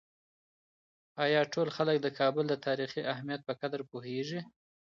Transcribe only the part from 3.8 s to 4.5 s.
پوهېږي؟